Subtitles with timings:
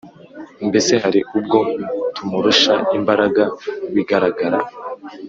[0.67, 1.59] Mbese hari ubwo
[2.15, 3.43] tumurusha imbaraga
[3.93, 4.59] bigaragara